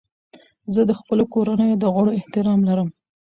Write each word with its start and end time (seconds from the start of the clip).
زه 0.73 0.81
د 0.89 0.91
خپلو 0.99 1.23
کورنیو 1.33 1.81
د 1.81 1.85
غړو 1.95 2.11
احترام 2.19 2.59
لرم. 2.69 2.89